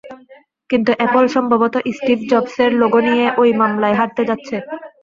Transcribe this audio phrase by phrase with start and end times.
[0.69, 4.55] কিন্তু অ্যাপল সম্ভবত স্টিভ জবসের লোগো নিয়ে ওই মামলায় হারতে যাচ্ছে।